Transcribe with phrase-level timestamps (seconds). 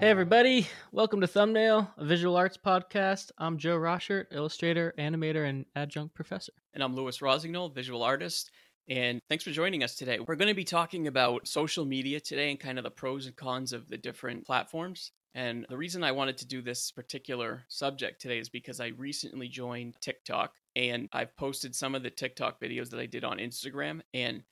[0.00, 0.66] Hey, everybody.
[0.92, 3.32] Welcome to Thumbnail, a visual arts podcast.
[3.36, 6.54] I'm Joe Rochert, illustrator, animator, and adjunct professor.
[6.72, 8.50] And I'm Louis Rosignol, visual artist.
[8.88, 10.18] And thanks for joining us today.
[10.18, 13.36] We're going to be talking about social media today and kind of the pros and
[13.36, 15.12] cons of the different platforms.
[15.34, 19.48] And the reason I wanted to do this particular subject today is because I recently
[19.48, 24.00] joined TikTok and I've posted some of the TikTok videos that I did on Instagram.
[24.14, 24.44] And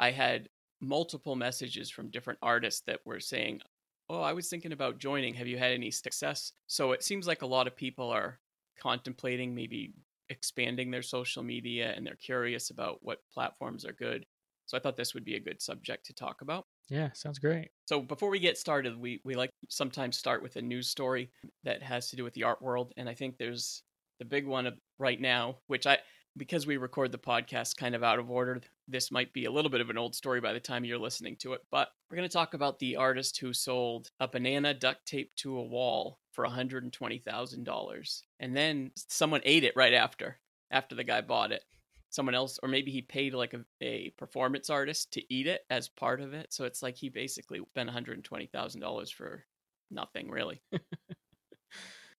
[0.00, 0.48] I had
[0.80, 3.60] multiple messages from different artists that were saying,
[4.08, 5.34] Oh, I was thinking about joining.
[5.34, 6.52] Have you had any success?
[6.66, 8.40] So it seems like a lot of people are
[8.78, 9.94] contemplating maybe
[10.28, 14.26] expanding their social media and they're curious about what platforms are good.
[14.66, 16.66] So I thought this would be a good subject to talk about.
[16.88, 17.70] Yeah, sounds great.
[17.86, 21.30] So before we get started, we we like sometimes start with a news story
[21.62, 23.82] that has to do with the art world, and I think there's
[24.18, 25.98] the big one of right now, which I
[26.36, 29.70] because we record the podcast kind of out of order, this might be a little
[29.70, 31.62] bit of an old story by the time you're listening to it.
[31.70, 35.58] But we're going to talk about the artist who sold a banana duct tape to
[35.58, 38.22] a wall for $120,000.
[38.40, 40.38] And then someone ate it right after,
[40.70, 41.64] after the guy bought it.
[42.10, 45.88] Someone else, or maybe he paid like a, a performance artist to eat it as
[45.88, 46.52] part of it.
[46.52, 49.44] So it's like he basically spent $120,000 for
[49.90, 50.62] nothing, really.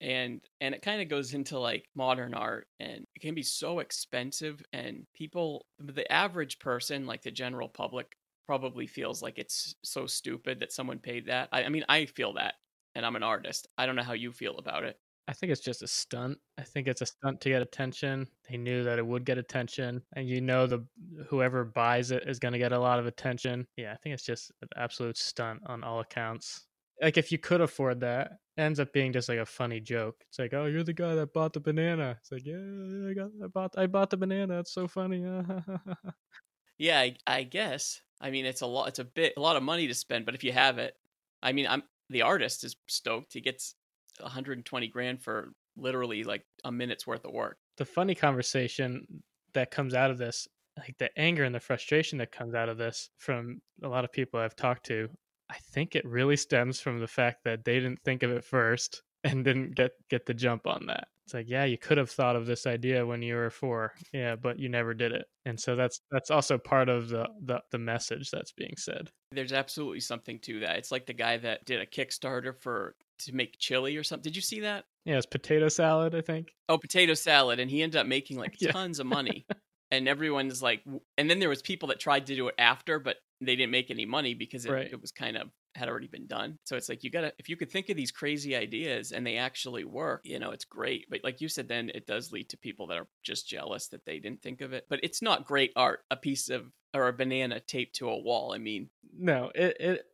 [0.01, 3.79] and and it kind of goes into like modern art and it can be so
[3.79, 10.05] expensive and people the average person like the general public probably feels like it's so
[10.05, 12.55] stupid that someone paid that I, I mean i feel that
[12.95, 14.97] and i'm an artist i don't know how you feel about it
[15.29, 16.37] I think it's just a stunt.
[16.57, 18.29] I think it's a stunt to get attention.
[18.49, 20.87] They knew that it would get attention, and you know the
[21.27, 23.67] whoever buys it is going to get a lot of attention.
[23.75, 26.67] Yeah, I think it's just an absolute stunt on all accounts
[27.01, 30.15] like if you could afford that, it ends up being just like a funny joke.
[30.27, 32.17] It's like, oh, you're the guy that bought the banana.
[32.19, 34.59] It's like, yeah, I got, I bought, I bought the banana.
[34.59, 35.23] It's so funny.
[36.77, 38.01] yeah, I, I guess.
[38.19, 38.87] I mean, it's a lot.
[38.87, 40.25] It's a bit, a lot of money to spend.
[40.25, 40.95] But if you have it,
[41.43, 43.33] I mean, I'm the artist is stoked.
[43.33, 43.75] He gets
[44.19, 47.57] 120 grand for literally like a minute's worth of work.
[47.77, 49.05] The funny conversation
[49.53, 52.77] that comes out of this like the anger and the frustration that comes out of
[52.77, 55.09] this from a lot of people I've talked to
[55.49, 59.03] I think it really stems from the fact that they didn't think of it first
[59.23, 61.07] and didn't get get the jump on that.
[61.25, 64.37] It's like, yeah, you could have thought of this idea when you were four, yeah,
[64.37, 65.25] but you never did it.
[65.45, 69.09] And so that's that's also part of the the, the message that's being said.
[69.33, 70.77] There's absolutely something to that.
[70.77, 74.23] It's like the guy that did a Kickstarter for to make chili or something.
[74.23, 74.85] Did you see that?
[75.03, 76.53] Yeah, it's potato salad, I think.
[76.69, 78.71] Oh, potato salad, and he ended up making like yeah.
[78.71, 79.45] tons of money.
[79.91, 80.83] And everyone's like,
[81.17, 83.91] and then there was people that tried to do it after, but they didn't make
[83.91, 84.91] any money because it, right.
[84.91, 86.57] it was kind of had already been done.
[86.63, 89.37] So it's like you gotta if you could think of these crazy ideas and they
[89.37, 91.05] actually work, you know, it's great.
[91.09, 94.05] But like you said, then it does lead to people that are just jealous that
[94.05, 94.85] they didn't think of it.
[94.89, 98.53] But it's not great art, a piece of or a banana taped to a wall.
[98.53, 100.05] I mean, no, it it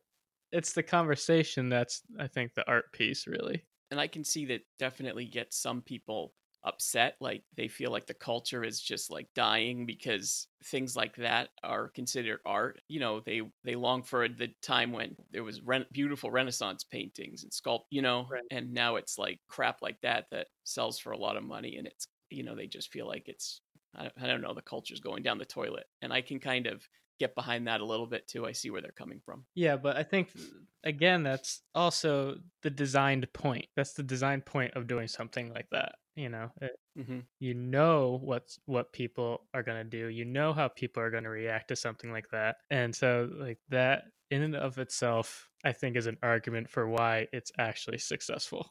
[0.52, 3.64] it's the conversation that's I think the art piece really.
[3.90, 8.14] And I can see that definitely gets some people upset like they feel like the
[8.14, 13.42] culture is just like dying because things like that are considered art you know they
[13.64, 18.00] they long for the time when there was re- beautiful renaissance paintings and sculpt you
[18.00, 18.42] know right.
[18.50, 21.86] and now it's like crap like that that sells for a lot of money and
[21.86, 23.60] it's you know they just feel like it's
[23.94, 26.86] I, I don't know the culture's going down the toilet and i can kind of
[27.20, 28.46] get behind that a little bit too.
[28.46, 29.44] I see where they're coming from.
[29.54, 30.30] Yeah, but I think
[30.82, 33.66] again that's also the designed point.
[33.76, 35.94] That's the design point of doing something like that.
[36.16, 37.20] You know, it, mm-hmm.
[37.40, 40.08] you know what's what people are going to do.
[40.08, 42.56] You know how people are going to react to something like that.
[42.70, 47.26] And so like that in and of itself I think is an argument for why
[47.32, 48.70] it's actually successful.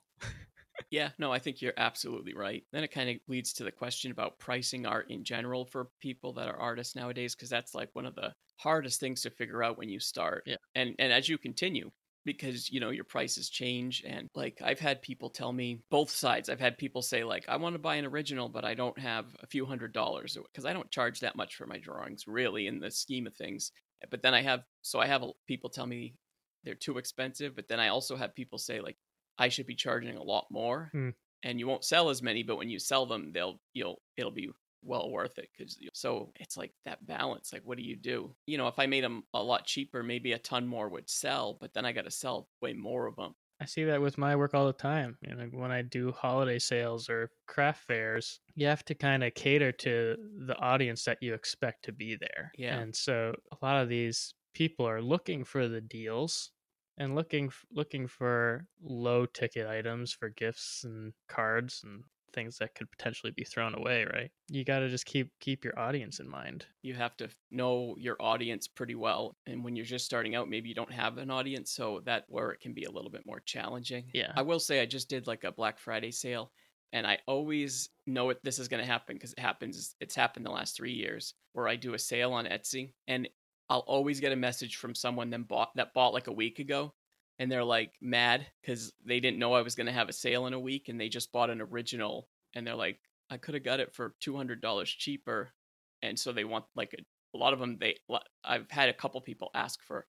[0.92, 2.64] yeah, no, I think you're absolutely right.
[2.72, 6.34] Then it kind of leads to the question about pricing art in general for people
[6.34, 9.78] that are artists nowadays, because that's like one of the hardest things to figure out
[9.78, 10.44] when you start.
[10.46, 10.58] Yeah.
[10.76, 11.92] And and as you continue,
[12.25, 16.50] because you know your prices change and like i've had people tell me both sides
[16.50, 19.25] i've had people say like i want to buy an original but i don't have
[19.41, 22.79] a few hundred dollars because i don't charge that much for my drawings really in
[22.79, 23.72] the scheme of things
[24.09, 26.16] but then i have so i have people tell me
[26.64, 28.97] they're too expensive but then i also have people say like
[29.37, 31.14] I should be charging a lot more, mm.
[31.43, 32.43] and you won't sell as many.
[32.43, 34.49] But when you sell them, they'll you'll it'll be
[34.85, 38.34] well worth it because so it's like that balance like what do you do?
[38.46, 41.58] You know if i made them a lot cheaper maybe a ton more would sell
[41.59, 44.35] but then i got to sell way more of them i see that with my
[44.35, 48.68] work all the time you know when i do holiday sales or craft fairs you
[48.68, 50.16] have to kind of cater to
[50.47, 52.79] the audience that you expect to be there yeah.
[52.79, 56.52] and so a lot of these people are looking for the deals
[56.97, 62.03] and looking looking for low ticket items for gifts and cards and
[62.34, 64.32] things that could potentially be thrown away, right?
[64.50, 66.66] You got to just keep keep your audience in mind.
[66.82, 70.70] You have to know your audience pretty well, and when you're just starting out, maybe
[70.70, 73.41] you don't have an audience, so that where it can be a little bit more
[73.46, 74.06] challenging.
[74.14, 74.34] Yeah.
[74.35, 76.52] I will say I just did like a Black Friday sale,
[76.91, 79.96] and I always know it this is going to happen because it happens.
[80.00, 83.29] It's happened the last three years where I do a sale on Etsy, and
[83.70, 86.94] I'll always get a message from someone that bought that bought like a week ago,
[87.40, 90.47] and they're like mad because they didn't know I was going to have a sale
[90.47, 93.00] in a week, and they just bought an original, and they're like,
[93.30, 95.53] I could have got it for two hundred dollars cheaper,
[96.02, 97.03] and so they want like a,
[97.35, 97.78] a lot of them.
[97.80, 97.96] They
[98.44, 100.06] I've had a couple people ask for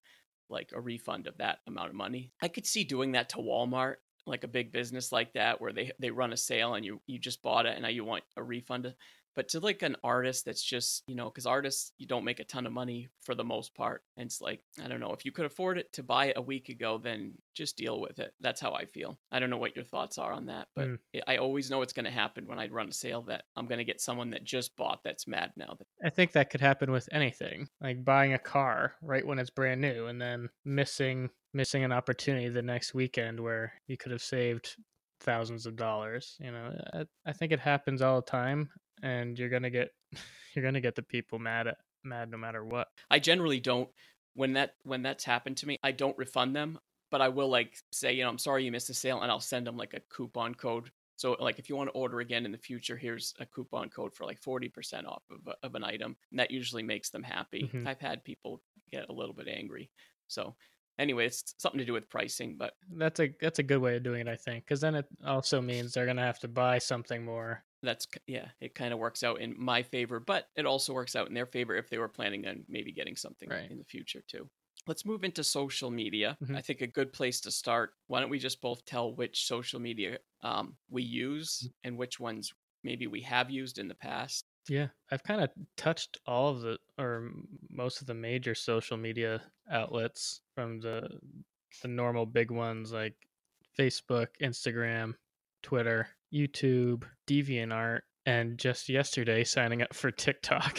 [0.50, 2.32] like a refund of that amount of money.
[2.42, 3.96] I could see doing that to Walmart
[4.26, 7.18] like a big business like that where they they run a sale and you you
[7.18, 8.92] just bought it and now you want a refund
[9.34, 12.44] but to like an artist that's just you know because artists you don't make a
[12.44, 15.32] ton of money for the most part and it's like i don't know if you
[15.32, 18.60] could afford it to buy it a week ago then just deal with it that's
[18.60, 20.98] how i feel i don't know what your thoughts are on that but mm.
[21.26, 23.78] i always know it's going to happen when i run a sale that i'm going
[23.78, 27.08] to get someone that just bought that's mad now i think that could happen with
[27.12, 31.92] anything like buying a car right when it's brand new and then missing missing an
[31.92, 34.76] opportunity the next weekend where you could have saved
[35.24, 38.70] thousands of dollars you know I, I, think it happens all the time
[39.02, 39.88] and you're gonna get
[40.54, 42.88] you're gonna get the people mad at mad no matter what.
[43.10, 43.88] I generally don't
[44.34, 46.78] when that when that's happened to me, I don't refund them,
[47.10, 49.40] but I will like say, you know, I'm sorry you missed the sale, and I'll
[49.40, 50.90] send them like a coupon code.
[51.16, 54.14] So like if you want to order again in the future, here's a coupon code
[54.14, 56.16] for like 40% off of, a, of an item.
[56.32, 57.70] And that usually makes them happy.
[57.72, 57.86] Mm-hmm.
[57.86, 58.60] I've had people
[58.90, 59.90] get a little bit angry.
[60.26, 60.56] So
[60.98, 64.02] anyway, it's something to do with pricing, but that's a that's a good way of
[64.02, 67.24] doing it, I think, because then it also means they're gonna have to buy something
[67.24, 71.14] more that's yeah it kind of works out in my favor but it also works
[71.14, 73.70] out in their favor if they were planning on maybe getting something right.
[73.70, 74.48] in the future too
[74.86, 76.56] let's move into social media mm-hmm.
[76.56, 79.78] i think a good place to start why don't we just both tell which social
[79.78, 81.88] media um, we use mm-hmm.
[81.88, 82.52] and which ones
[82.82, 86.78] maybe we have used in the past yeah i've kind of touched all of the
[86.98, 87.30] or
[87.70, 91.08] most of the major social media outlets from the
[91.82, 93.14] the normal big ones like
[93.78, 95.14] facebook instagram
[95.62, 100.78] twitter YouTube, DeviantArt, and just yesterday signing up for TikTok.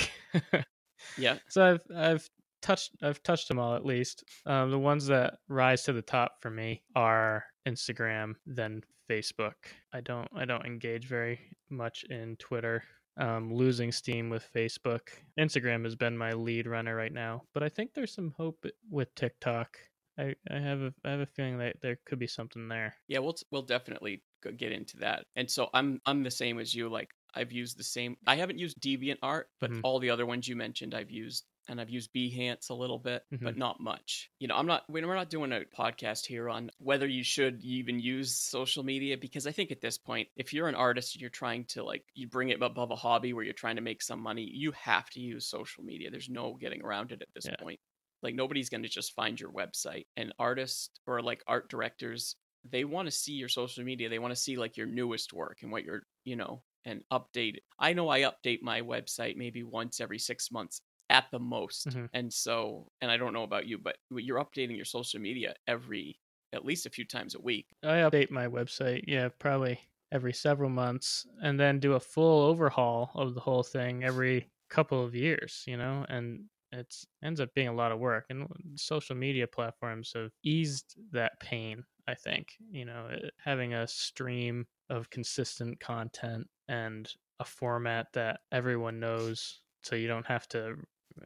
[1.18, 1.38] yeah.
[1.48, 2.30] So I've I've
[2.62, 4.24] touched I've touched them all at least.
[4.46, 9.54] Um, the ones that rise to the top for me are Instagram, then Facebook.
[9.94, 11.40] I don't I don't engage very
[11.70, 12.84] much in Twitter.
[13.18, 15.08] Um, losing steam with Facebook.
[15.40, 19.16] Instagram has been my lead runner right now, but I think there's some hope with
[19.16, 19.78] TikTok.
[20.18, 22.96] I, I have a I have a feeling that there could be something there.
[23.08, 24.22] Yeah, we'll we'll definitely
[24.58, 25.26] get into that.
[25.36, 26.90] And so I'm I'm the same as you.
[26.90, 28.18] Like I've used the same.
[28.26, 29.82] I haven't used DeviantArt, but mm-hmm.
[29.84, 33.24] all the other ones you mentioned, I've used, and I've used Behance a little bit,
[33.34, 33.44] mm-hmm.
[33.44, 34.30] but not much.
[34.40, 34.84] You know, I'm not.
[34.88, 39.48] We're not doing a podcast here on whether you should even use social media because
[39.48, 42.50] I think at this point, if you're an artist, you're trying to like you bring
[42.50, 44.50] it above a hobby where you're trying to make some money.
[44.52, 46.12] You have to use social media.
[46.12, 47.56] There's no getting around it at this yeah.
[47.60, 47.80] point
[48.24, 52.38] like nobody's going to just find your website and artists or like art directors
[52.72, 54.10] they want to see your social media.
[54.10, 57.58] They want to see like your newest work and what you're, you know, and update.
[57.80, 61.88] I know I update my website maybe once every six months at the most.
[61.88, 62.06] Mm-hmm.
[62.14, 66.20] And so, and I don't know about you, but you're updating your social media every,
[66.54, 67.68] at least a few times a week.
[67.84, 69.80] I update my website, yeah, probably
[70.12, 75.04] every several months, and then do a full overhaul of the whole thing every couple
[75.04, 76.94] of years, you know, and it
[77.24, 78.26] ends up being a lot of work.
[78.30, 82.54] And social media platforms have eased that pain I think.
[82.72, 89.60] You know, eh, having a stream of consistent content and a format that everyone knows
[89.84, 90.76] so you don't have to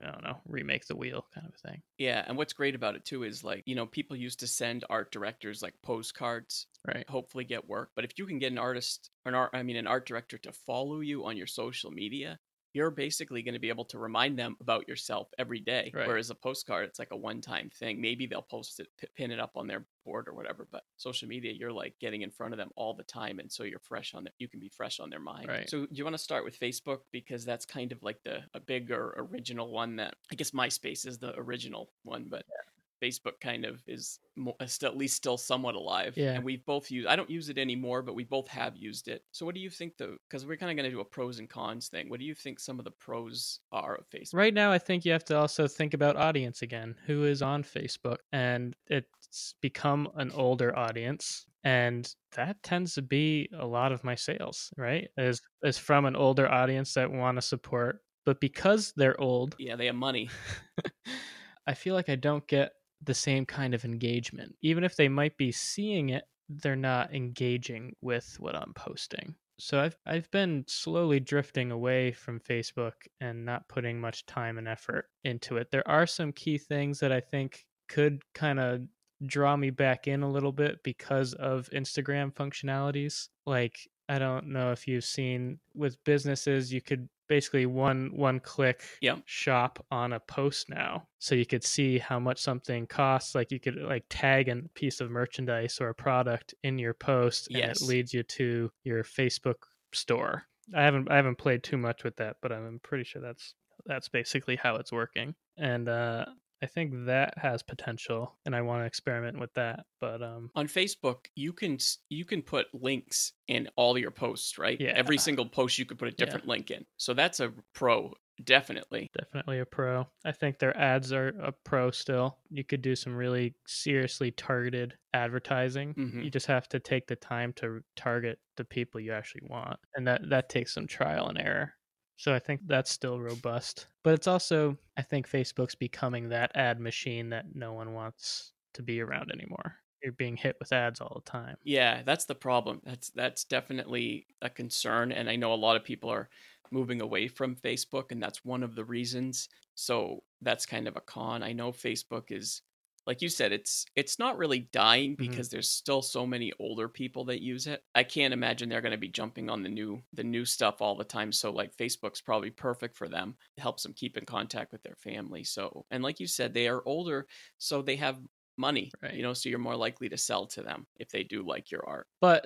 [0.04, 1.82] I don't know, remake the wheel kind of a thing.
[1.98, 4.86] Yeah, and what's great about it too is like, you know, people used to send
[4.90, 7.10] art directors like postcards, right?
[7.10, 7.90] Hopefully get work.
[7.96, 10.38] But if you can get an artist or an art I mean an art director
[10.40, 12.40] to follow you on your social media,
[12.74, 15.92] you're basically going to be able to remind them about yourself every day.
[15.94, 16.08] Right.
[16.08, 18.00] Whereas a postcard, it's like a one time thing.
[18.00, 20.68] Maybe they'll post it, pin it up on their board or whatever.
[20.72, 23.40] But social media, you're like getting in front of them all the time.
[23.40, 24.34] And so you're fresh on it.
[24.38, 25.48] You can be fresh on their mind.
[25.48, 25.70] Right.
[25.70, 29.16] So you want to start with Facebook because that's kind of like the a bigger
[29.18, 32.79] original one that I guess MySpace is the original one, but yeah.
[33.02, 36.14] Facebook kind of is more, still, at least still somewhat alive.
[36.16, 36.34] Yeah.
[36.34, 39.24] And we've both used, I don't use it anymore, but we both have used it.
[39.32, 40.18] So what do you think though?
[40.28, 42.10] Because we're kind of going to do a pros and cons thing.
[42.10, 44.34] What do you think some of the pros are of Facebook?
[44.34, 46.96] Right now, I think you have to also think about audience again.
[47.06, 48.18] Who is on Facebook?
[48.32, 51.46] And it's become an older audience.
[51.64, 55.10] And that tends to be a lot of my sales, right?
[55.18, 59.76] Is is from an older audience that want to support, but because they're old, yeah,
[59.76, 60.30] they have money.
[61.68, 62.72] I feel like I don't get
[63.04, 64.56] the same kind of engagement.
[64.62, 69.36] Even if they might be seeing it, they're not engaging with what I'm posting.
[69.60, 74.68] So I've I've been slowly drifting away from Facebook and not putting much time and
[74.68, 75.70] effort into it.
[75.70, 78.82] There are some key things that I think could kind of
[79.26, 83.28] draw me back in a little bit because of Instagram functionalities.
[83.46, 83.78] Like
[84.08, 89.22] I don't know if you've seen with businesses you could basically one one click Yep.
[89.26, 93.60] shop on a post now so you could see how much something costs like you
[93.60, 97.82] could like tag a piece of merchandise or a product in your post and Yes.
[97.82, 99.62] it leads you to your facebook
[99.94, 100.44] store
[100.76, 103.54] i haven't i haven't played too much with that but i'm pretty sure that's
[103.86, 106.26] that's basically how it's working and uh
[106.62, 110.68] i think that has potential and i want to experiment with that but um On
[110.68, 111.78] Facebook, you can
[112.10, 114.80] you can put links in all your posts, right?
[114.80, 114.92] Yeah.
[114.96, 116.26] Every single post you could put a Yeah.
[116.26, 116.86] different link in.
[116.98, 118.14] So that's a pro,
[118.44, 119.10] definitely.
[119.18, 120.08] definitely a pro.
[120.26, 122.38] I think their ads are a pro still.
[122.50, 125.94] You could do some really seriously targeted advertising.
[125.96, 126.24] Mhm.
[126.24, 129.80] You just have to take the time to target the people you actually want.
[129.96, 131.74] And that that takes some trial and error.
[132.20, 133.88] So I think that's still robust.
[134.04, 138.84] But it's also I think Facebook's becoming that ad machine that no one wants to
[138.84, 139.78] be around anymore.
[140.04, 141.58] You're being hit with ads all the time.
[141.64, 142.82] Yeah, that's the problem.
[142.84, 146.30] That's that's definitely a concern, and I know a lot of people are
[146.72, 149.50] moving away from Facebook, and that's one of the reasons.
[149.76, 151.44] So that's kind of a con.
[151.44, 152.62] I know Facebook is,
[153.10, 155.40] like you said, it's it's not really dying Mhm.
[155.40, 157.84] because there's still so many older people that use it.
[157.96, 160.96] I can't imagine they're going to be jumping on the new the new stuff all
[160.96, 161.32] the time.
[161.34, 163.36] So like Facebook's probably perfect for them.
[163.58, 165.44] It helps them keep in contact with their family.
[165.44, 168.22] So and like you said, they are older, so they have
[168.58, 169.16] money Right.
[169.16, 171.86] you know so you're more likely to sell to them if they do like your
[171.88, 172.46] art But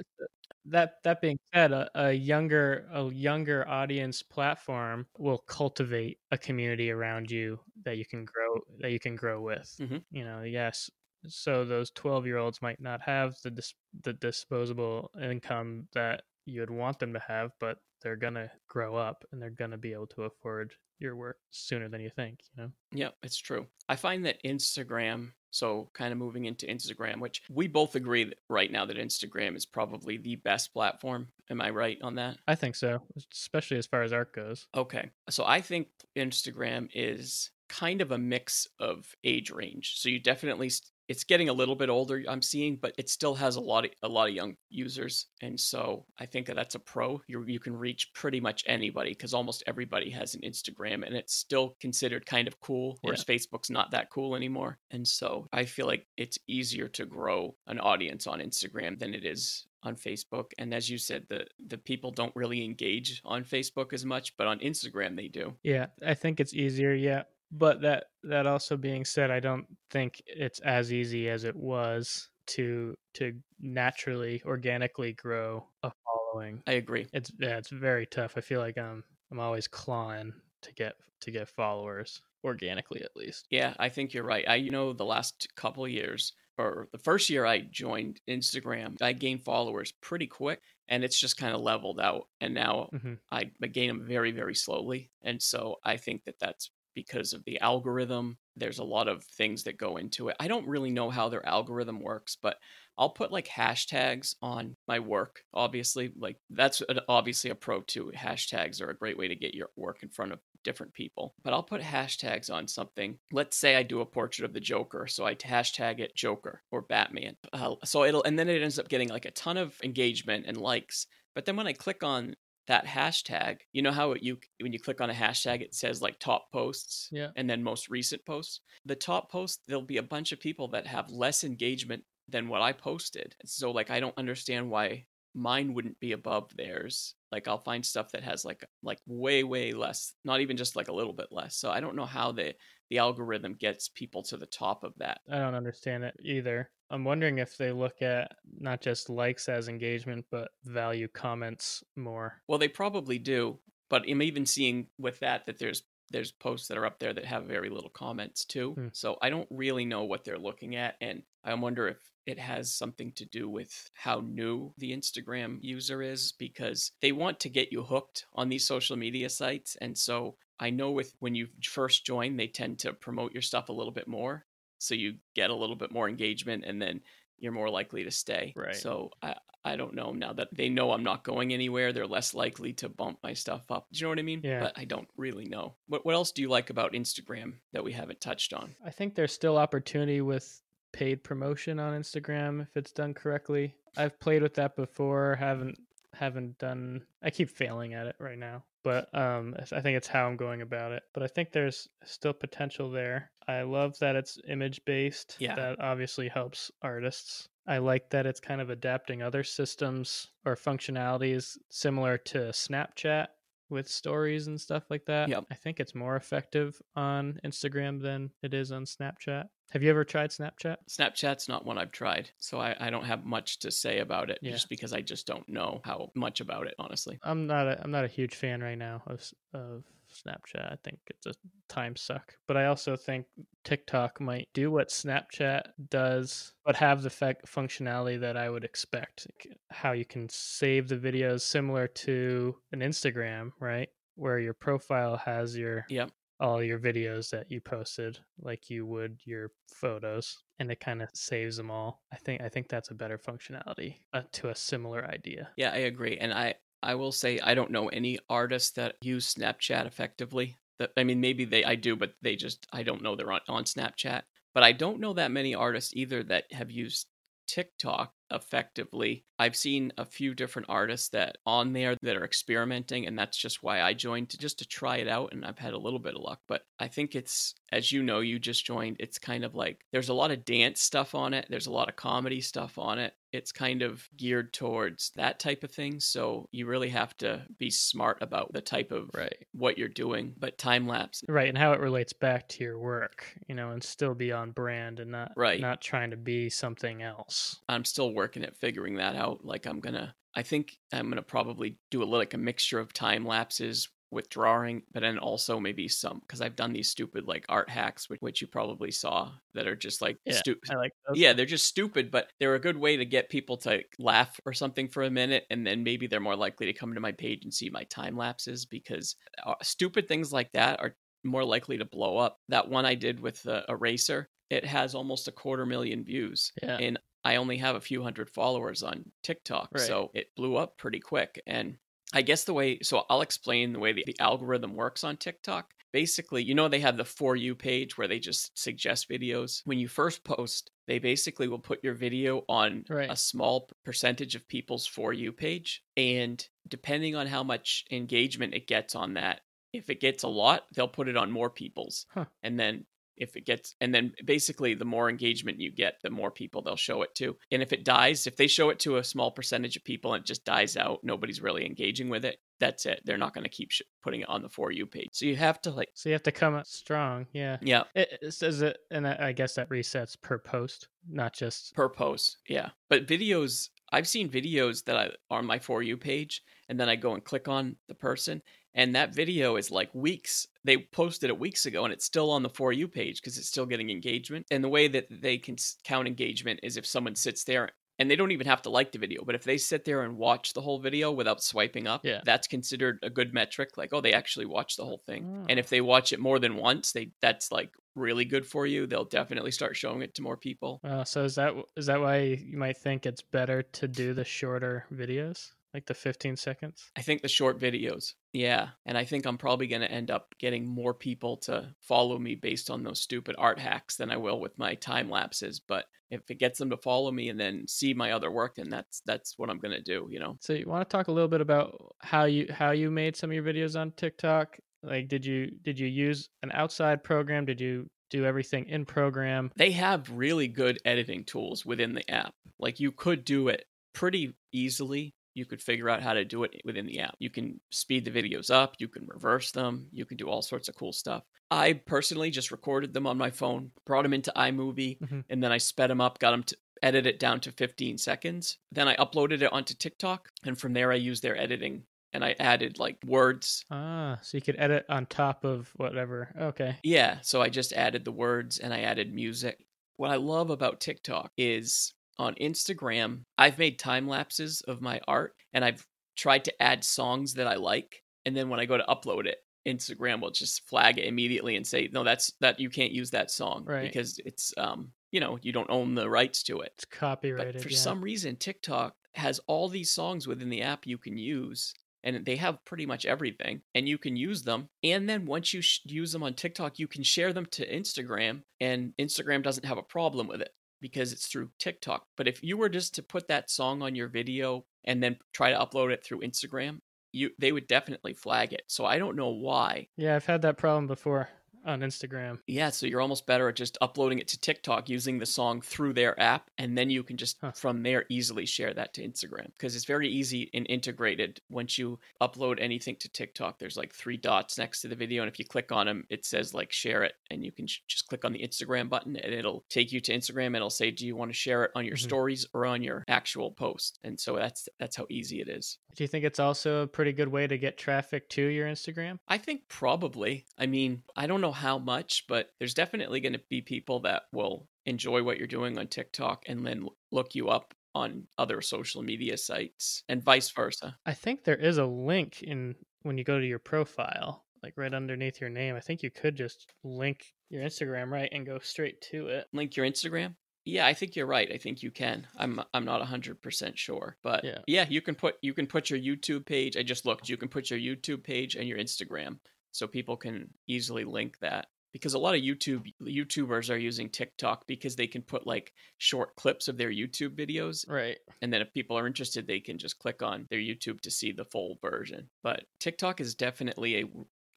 [0.65, 6.89] that that being said, a, a younger a younger audience platform will cultivate a community
[6.91, 9.69] around you that you can grow that you can grow with.
[9.79, 10.03] Mhm.
[10.11, 10.89] You know, yes.
[11.27, 16.69] So those twelve year olds might not have the dis- the disposable income that you'd
[16.69, 20.23] want them to have, but they're gonna grow up and they're gonna be able to
[20.23, 22.39] afford your work sooner than you think.
[22.55, 22.71] You know.
[22.91, 27.67] yeah it's true i find that instagram so kind of moving into instagram which we
[27.67, 31.27] both agree that right now that instagram is probably the best platform.
[31.49, 32.37] Am i right on that?
[32.47, 34.67] I think so, especially as far as art goes.
[34.75, 35.09] okay.
[35.29, 39.95] So i think instagram is kind of a mix of age range.
[39.97, 40.69] So you definitely
[41.07, 43.91] it's getting a little bit older i'm seeing but it still has a lot of
[44.03, 47.59] a lot of young users and so i think that that's a pro you you
[47.59, 52.25] can reach pretty much anybody because almost everybody has an instagram and it's still considered
[52.25, 56.37] kind of cool whereas facebook's not that cool anymore and so i feel like it's
[56.47, 60.97] easier to grow an audience on instagram than it is on Facebook and as you
[60.97, 65.27] said the the people don't really engage on Facebook as much but on Instagram they
[65.27, 65.53] do.
[65.63, 66.93] Yeah, I think it's easier.
[66.93, 71.55] Yeah, but that that also being said, I don't think it's as easy as it
[71.55, 76.63] was to to naturally organically grow a following.
[76.67, 77.07] I agree.
[77.13, 78.37] It's yeah, it's very tough.
[78.37, 83.47] I feel like I'm I'm always clawing to get to get followers organically at least.
[83.49, 84.47] Yeah, I think you're right.
[84.47, 89.01] I you know the last couple of years or the first year I joined Instagram,
[89.01, 93.15] I gained followers pretty quick and it's just kind of leveled out and now hmm
[93.31, 97.43] I, I gain them very very slowly and so I think that that's because of
[97.45, 98.37] the algorithm.
[98.55, 100.35] There's a lot of things that go into it.
[100.39, 102.57] I don't really know how their algorithm works, but
[102.97, 105.43] I'll put like hashtags on my work.
[105.53, 108.11] Obviously, like that's an, obviously a pro too.
[108.15, 111.33] Hashtags are a great way to get your work in front of different people.
[111.43, 113.17] But I'll put hashtags on something.
[113.31, 116.81] Let's say I do a portrait of the Joker, so I hashtag it Joker or
[116.81, 117.35] Batman.
[117.51, 120.57] Uh, so it'll and then it ends up getting like a ton of engagement and
[120.57, 121.07] likes.
[121.35, 122.35] But then when I click on
[122.67, 126.19] that hashtag, you know how you when you click on a hashtag it says like
[126.19, 127.29] top posts Yeah.
[127.35, 128.61] and then most recent posts.
[128.85, 132.61] The top post there'll be a bunch of people that have less engagement than what
[132.61, 133.35] I posted.
[133.45, 135.05] So like I don't understand why
[135.35, 137.15] mine wouldn't be above theirs.
[137.31, 140.87] Like I'll find stuff that has like like way way less, not even just like
[140.87, 141.55] a little bit less.
[141.57, 142.53] So I don't know how the
[142.89, 145.21] the algorithm gets people to the top of that.
[145.29, 146.69] I don't understand it either.
[146.93, 152.39] I'm wondering if they look at not just likes as engagement, but value comments more.
[152.47, 153.57] Well, they probably do,
[153.89, 157.25] but I'm even seeing with that that there's there's posts that are up there that
[157.25, 158.73] have very little comments too.
[158.73, 158.87] Hmm.
[158.91, 161.97] So I don't really know what they're looking at, and I wonder if
[162.27, 167.39] it has something to do with how new the Instagram user is because they want
[167.39, 171.33] to get you hooked on these social media sites, and so I know with when
[171.33, 174.45] you first join, they tend to promote your stuff a little bit more,
[174.83, 177.01] so you get a little bit more engagement, and then
[177.39, 178.53] you're more likely to stay.
[178.55, 178.75] Right.
[178.75, 179.35] So I
[179.65, 182.89] I don't know now that they know I'm not going anywhere, they're less likely to
[182.89, 183.87] bump my stuff up.
[183.91, 184.41] Do you know what I mean?
[184.43, 184.59] Yeah.
[184.59, 185.75] But I don't really know.
[185.87, 188.75] What what else do you like about Instagram that we haven't touched on?
[188.85, 190.61] I think there's still opportunity with
[190.91, 193.75] paid promotion on Instagram if it's done correctly.
[193.97, 195.79] I've played with that before, haven't
[196.13, 198.63] haven't done I keep failing at it right now.
[198.83, 201.03] But um I think it's how I'm going about it.
[201.13, 203.31] But I think there's still potential there.
[203.47, 205.37] I love that it's image based.
[205.39, 205.55] Yeah.
[205.55, 207.47] That obviously helps artists.
[207.65, 213.27] I like that it's kind of adapting other systems or functionalities similar to Snapchat
[213.69, 215.29] with stories and stuff like that.
[215.29, 215.45] Yep.
[215.51, 219.45] I think it's more effective on Instagram than it is on Snapchat.
[219.71, 220.77] Have you ever tried Snapchat?
[220.89, 224.37] Snapchat's not one I've tried, so I, I don't have much to say about it
[224.41, 224.51] Yeah.
[224.51, 227.17] just because I just don't know how much about it, honestly.
[227.23, 230.71] I'm not a I'm not a huge fan right now of of Snapchat.
[230.71, 231.33] I think it's a
[231.69, 232.33] time suck.
[232.47, 233.25] But I also think
[233.63, 239.27] TikTok might do what Snapchat does, but have the fac- functionality that I would expect.
[239.71, 243.89] How you can save the videos similar to an Instagram, right?
[244.15, 246.11] Where your profile has your Yep.
[246.39, 251.07] all your videos that you posted like you would your photos and it kind of
[251.13, 255.05] saves them all i think i think that's a better functionality uh, to a similar
[255.05, 256.17] idea Yeah, I agree.
[256.17, 260.57] And I, I will say I don't know any artists that use Snapchat effectively.
[260.79, 263.41] That I mean, maybe they I do, but they just I don't know they're on,
[263.47, 264.23] on Snapchat.
[264.53, 267.07] But I don't know that many artists either that have used
[267.47, 269.25] TikTok effectively.
[269.37, 273.63] I've seen a few different artists that on there that are experimenting, and that's just
[273.63, 275.33] why I joined to just to try it out.
[275.33, 278.19] And I've had a little bit of luck, but I think it's as you know,
[278.19, 278.97] you just joined.
[278.99, 281.47] It's kind of like there's a lot of dance stuff on it.
[281.49, 283.13] There's a lot of comedy stuff on it.
[283.31, 285.99] It's kind of geared towards that type of thing.
[285.99, 290.35] So you really have to be smart about the type of right what you're doing.
[290.37, 293.83] But time lapse, right and how it relates back to your work you know and
[293.83, 295.59] still be on brand and not Right.
[295.59, 299.43] not trying to be something else I'm still working at figuring that out.
[299.43, 302.93] Like I'm gonna, I think I'm gonna probably do a little like a mixture of
[302.93, 307.45] time lapses with drawing, but then also maybe some because I've done these stupid like
[307.49, 310.91] art hacks, which, which you probably saw that are just like Yeah, stu- i like
[311.07, 311.17] those.
[311.17, 314.53] yeah, they're just stupid, but they're a good way to get people to laugh or
[314.53, 317.43] something for a minute, and then maybe they're more likely to come to my page
[317.43, 319.15] and see my time lapses because
[319.45, 322.39] uh, stupid things like that are more likely to blow up.
[322.49, 326.79] That one I did with the eraser, it has almost a quarter million views, yeah
[326.79, 329.79] and I only have a few hundred followers on TikTok, Right.
[329.79, 331.41] so it blew up pretty quick.
[331.47, 331.77] And
[332.13, 335.73] I guess the way, so I'll explain the way the, the algorithm works on TikTok.
[335.91, 339.61] Basically, you know, they have the For You page where they just suggest videos.
[339.65, 343.09] When you first post, they basically will put your video on Right.
[343.09, 345.83] a small percentage of people's For You page.
[345.97, 350.67] And depending on how much engagement it gets on that, if it gets a lot,
[350.73, 352.05] they'll put it on more people's.
[352.07, 352.25] Huh.
[352.41, 352.85] And then
[353.17, 356.75] if it gets and then basically the more engagement you get the more people they'll
[356.75, 357.35] show it to.
[357.51, 360.21] And if it dies if they show it to a small percentage of people and
[360.21, 363.01] it just dies out nobody's really engaging with it that's it.
[363.03, 365.09] They're not going to keep sh- putting it on the for you page.
[365.13, 367.57] So you have to like so you have to come out strong yeah.
[367.61, 367.83] Yeah.
[367.95, 371.89] It, it says it and I, I guess that resets per post not just per
[371.89, 372.69] post yeah.
[372.89, 376.89] But videos i've seen videos that i are on my for you page and then
[376.89, 378.41] i go and click on the person
[378.75, 382.43] and that video is like weeks they posted it weeks ago and it's still on
[382.43, 385.55] the for you page because it's still getting engagement and the way that they can
[385.83, 388.97] count engagement is if someone sits there and they don't even have to like the
[388.97, 392.21] video but if they sit there and watch the whole video without swiping up Yeah.
[392.25, 395.45] that's considered a good metric like oh they actually watched the whole thing Oh.
[395.49, 398.87] and if they watch it more than once they that's like really good for you
[398.87, 402.17] they'll definitely start showing it to more people uh, so is that is that why
[402.43, 407.01] you might think it's better to do the shorter videos like the 15 seconds I
[407.01, 408.13] think the short videos.
[408.33, 408.69] Yeah.
[408.85, 412.35] And I think I'm probably going to end up getting more people to follow me
[412.35, 415.59] based on those stupid art hacks than I will with my time lapses.
[415.59, 418.69] But if it gets them to follow me and then see my other work, then
[418.69, 420.37] that's that's what I'm going to do, you know.
[420.41, 423.29] So you want to talk a little bit about how you how you made some
[423.31, 424.57] of your videos on TikTok?
[424.83, 427.45] Like did you did you use an outside program?
[427.45, 429.51] Did you do everything in program?
[429.55, 432.33] They have really good editing tools within the app.
[432.59, 435.13] Like you could do it pretty easily.
[435.35, 437.15] You could figure out how to do it within the app.
[437.19, 440.69] You can speed the videos up, you can reverse them, you can do all sorts
[440.69, 441.23] of cool stuff.
[441.51, 445.23] I personally just recorded them on my phone, brought them into iMovie, Mhm.
[445.29, 448.57] and then I sped them up, got them to edit it down to 15 seconds.
[448.71, 452.35] Then I uploaded it onto TikTok, and from there I used their editing and I
[452.39, 453.65] added like words.
[453.71, 456.31] Ah, so you could edit on top of whatever.
[456.39, 456.77] Okay.
[456.83, 459.65] Yeah, so I just added the words and I added music.
[459.97, 465.33] What I love about TikTok is on Instagram, I've made time lapses of my art
[465.53, 468.03] and I've tried to add songs that I like.
[468.25, 471.65] And then when I go to upload it, Instagram will just flag it immediately and
[471.65, 473.83] say, no, that's that you can't use that song Right.
[473.83, 476.73] because it's, um, you know, you don't own the rights to it.
[476.75, 477.53] It's copyrighted.
[477.55, 477.77] But for yeah.
[477.77, 481.73] some reason, TikTok has all these songs within the app you can use,
[482.03, 484.67] and they have pretty much everything, and you can use them.
[484.83, 488.41] And then once you sh- use them on TikTok, you can share them to Instagram,
[488.59, 490.49] and Instagram doesn't have a problem with it
[490.83, 492.05] because it's through TikTok.
[492.17, 495.49] But if you were just to put that song on your video and then try
[495.49, 496.79] to upload it through Instagram,
[497.13, 498.63] you they would definitely flag it.
[498.67, 499.87] So I don't know why.
[499.95, 501.29] Yeah, I've had that problem before
[501.65, 502.39] on Instagram.
[502.47, 505.93] Yeah, so you're almost better at just uploading it to TikTok using the song through
[505.93, 507.51] their app, and then you can just Huh.
[507.51, 511.41] from there easily share that to Instagram because it's very easy and integrated.
[511.49, 515.31] Once you upload anything to TikTok, there's like three dots next to the video, and
[515.31, 518.07] if you click on them, it says like share it, and you can sh- just
[518.07, 521.05] click on the Instagram button, and it'll take you to Instagram, and it'll say, do
[521.07, 522.03] you want to share it on your Mhm.
[522.03, 523.99] stories or on your actual post?
[524.03, 525.77] And so that's that's how easy it is.
[525.95, 529.17] Do you think it's also a pretty good way to get traffic to your Instagram?
[529.27, 530.45] I think probably.
[530.57, 534.23] I mean, I don't know how much, but there's definitely going to be people that
[534.33, 539.01] will enjoy what you're doing on TikTok and then look you up on other social
[539.03, 540.97] media sites and vice versa.
[541.05, 544.93] I think there is a link in when you go to your profile, like right
[544.93, 545.75] underneath your name.
[545.75, 549.45] I think you could just link your Instagram right and go straight to it.
[549.53, 550.35] Link your Instagram.
[550.65, 551.51] Yeah, I think you're right.
[551.51, 552.25] I think you can.
[552.37, 554.59] I'm I'm not 100% sure, but Yeah.
[554.65, 556.77] yeah, you can put you can put your YouTube page.
[556.77, 557.27] I just looked.
[557.29, 559.39] You can put your YouTube page and your Instagram
[559.73, 561.67] so people can easily link that.
[561.91, 566.35] Because a lot of YouTube YouTubers are using TikTok because they can put like short
[566.35, 568.17] clips of their YouTube videos Right.
[568.41, 571.31] and then if people are interested they can just click on their youtube to see
[571.31, 574.05] the full version but tiktok is definitely a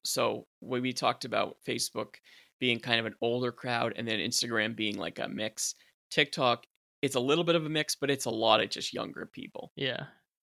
[0.03, 2.15] so when we talked about facebook
[2.59, 5.75] being kind of an older crowd and then instagram being like a mix
[6.09, 6.65] tiktok
[7.03, 9.71] it's a little bit of a mix but it's a lot of just younger people
[9.75, 10.05] Yeah.